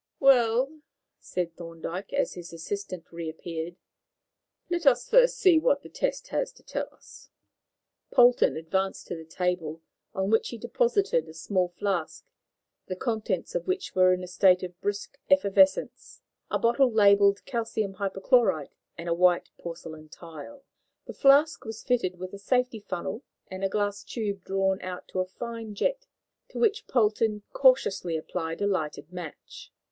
[0.19, 0.79] "Well,"
[1.19, 3.75] said Thorndyke, as his assistant reappeared,
[4.67, 7.29] "let us first see what the test has to tell us."
[8.11, 9.83] Polton advanced to the table,
[10.15, 12.25] on which he deposited a small flask,
[12.87, 17.93] the contents of which were in a state of brisk effervescence, a bottle labelled "calcium
[17.97, 20.63] hypochlorite," and a white porcelain tile.
[21.05, 23.21] The flask was fitted with a safety funnel
[23.51, 26.07] and a glass tube drawn out to a fine jet,
[26.49, 29.71] to which Polton cautiously applied a lighted match.